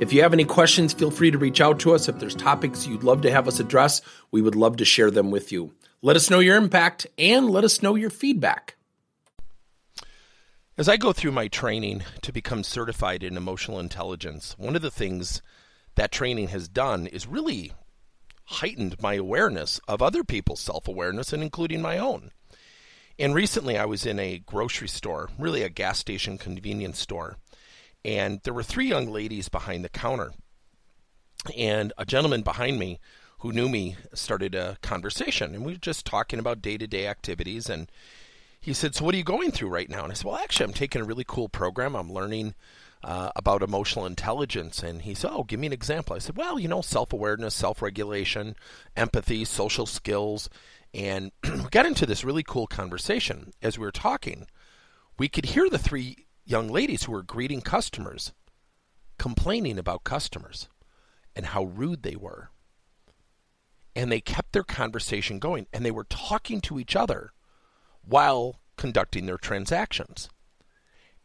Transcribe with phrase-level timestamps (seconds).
[0.00, 2.08] If you have any questions, feel free to reach out to us.
[2.08, 4.02] If there's topics you'd love to have us address,
[4.32, 5.72] we would love to share them with you.
[6.02, 8.74] Let us know your impact and let us know your feedback.
[10.76, 14.90] As I go through my training to become certified in emotional intelligence, one of the
[14.90, 15.40] things
[15.94, 17.72] that training has done is really
[18.46, 22.32] heightened my awareness of other people's self awareness and including my own.
[23.16, 27.36] And recently I was in a grocery store, really a gas station convenience store,
[28.04, 30.32] and there were three young ladies behind the counter.
[31.56, 33.00] And a gentleman behind me
[33.38, 37.06] who knew me started a conversation, and we were just talking about day to day
[37.06, 37.68] activities.
[37.68, 37.90] And
[38.60, 40.02] he said, So, what are you going through right now?
[40.02, 41.94] And I said, Well, actually, I'm taking a really cool program.
[41.94, 42.54] I'm learning
[43.02, 44.82] uh, about emotional intelligence.
[44.82, 46.16] And he said, Oh, give me an example.
[46.16, 48.56] I said, Well, you know, self awareness, self regulation,
[48.96, 50.48] empathy, social skills.
[50.94, 53.52] And we got into this really cool conversation.
[53.60, 54.46] As we were talking,
[55.18, 58.32] we could hear the three young ladies who were greeting customers
[59.18, 60.68] complaining about customers
[61.36, 62.50] and how rude they were.
[63.96, 67.32] And they kept their conversation going and they were talking to each other
[68.02, 70.28] while conducting their transactions.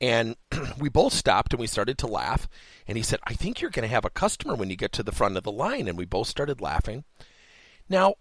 [0.00, 0.36] And
[0.78, 2.48] we both stopped and we started to laugh.
[2.86, 5.02] And he said, I think you're going to have a customer when you get to
[5.02, 5.88] the front of the line.
[5.88, 7.04] And we both started laughing.
[7.88, 8.14] Now,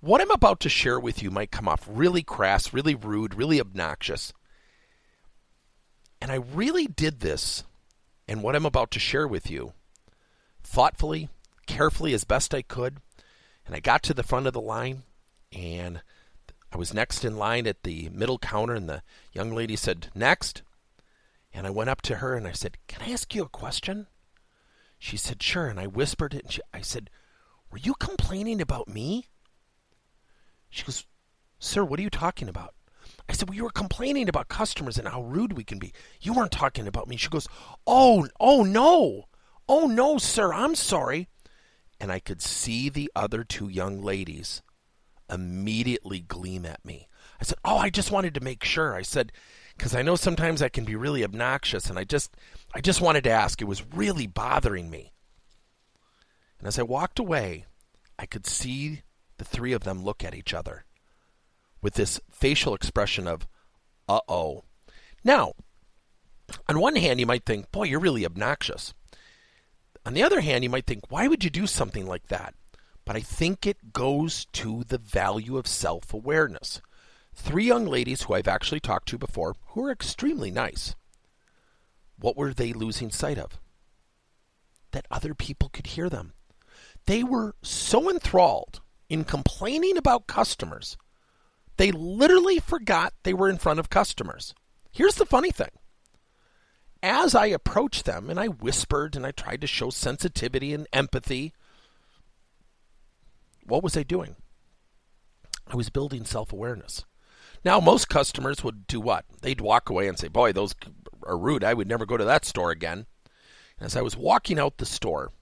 [0.00, 3.60] what I'm about to share with you might come off really crass, really rude, really
[3.60, 4.32] obnoxious.
[6.26, 7.62] And I really did this
[8.26, 9.74] and what I'm about to share with you
[10.60, 11.28] thoughtfully,
[11.68, 12.96] carefully, as best I could.
[13.64, 15.04] And I got to the front of the line
[15.52, 16.02] and
[16.72, 20.62] I was next in line at the middle counter, and the young lady said, Next.
[21.54, 24.08] And I went up to her and I said, Can I ask you a question?
[24.98, 25.68] She said, Sure.
[25.68, 27.08] And I whispered it and she, I said,
[27.70, 29.28] Were you complaining about me?
[30.70, 31.06] She goes,
[31.60, 32.74] Sir, what are you talking about?
[33.28, 35.92] I said, Well, you were complaining about customers and how rude we can be.
[36.20, 37.16] You weren't talking about me.
[37.16, 37.48] She goes,
[37.86, 39.24] Oh, oh no.
[39.68, 41.28] Oh no, sir, I'm sorry.
[41.98, 44.62] And I could see the other two young ladies
[45.30, 47.08] immediately gleam at me.
[47.40, 48.94] I said, Oh, I just wanted to make sure.
[48.94, 49.32] I said,
[49.76, 52.34] because I know sometimes I can be really obnoxious, and I just
[52.74, 53.60] I just wanted to ask.
[53.60, 55.12] It was really bothering me.
[56.58, 57.66] And as I walked away,
[58.18, 59.02] I could see
[59.36, 60.84] the three of them look at each other
[61.82, 63.46] with this facial expression of,
[64.08, 64.64] uh oh.
[65.24, 65.54] Now,
[66.68, 68.94] on one hand, you might think, boy, you're really obnoxious.
[70.04, 72.54] On the other hand, you might think, why would you do something like that?
[73.04, 76.80] But I think it goes to the value of self awareness.
[77.34, 80.94] Three young ladies who I've actually talked to before who are extremely nice.
[82.18, 83.60] What were they losing sight of?
[84.92, 86.32] That other people could hear them.
[87.06, 90.96] They were so enthralled in complaining about customers
[91.76, 94.54] they literally forgot they were in front of customers.
[94.90, 95.70] Here's the funny thing.
[97.02, 101.52] As I approached them and I whispered and I tried to show sensitivity and empathy,
[103.64, 104.36] what was I doing?
[105.66, 107.04] I was building self awareness.
[107.64, 109.24] Now, most customers would do what?
[109.42, 110.74] They'd walk away and say, Boy, those
[111.24, 111.64] are rude.
[111.64, 113.06] I would never go to that store again.
[113.80, 115.32] As I was walking out the store,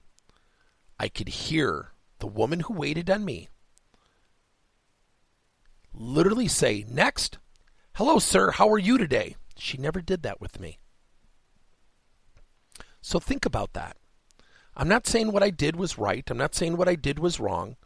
[0.99, 3.47] I could hear the woman who waited on me
[5.97, 7.37] literally say, Next.
[7.95, 8.51] Hello, sir.
[8.51, 9.35] How are you today?
[9.57, 10.79] She never did that with me.
[13.01, 13.97] So think about that.
[14.75, 16.29] I'm not saying what I did was right.
[16.29, 17.77] I'm not saying what I did was wrong.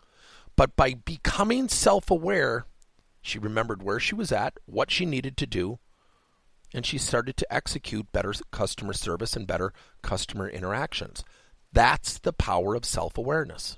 [0.56, 2.66] But by becoming self aware,
[3.22, 5.80] she remembered where she was at, what she needed to do,
[6.74, 11.24] and she started to execute better customer service and better customer interactions.
[11.72, 13.78] That's the power of self awareness.